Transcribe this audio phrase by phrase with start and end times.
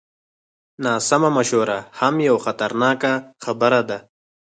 [0.85, 3.13] ناسمه مشوره هم یوه خطرناکه
[3.43, 3.97] خبره ده.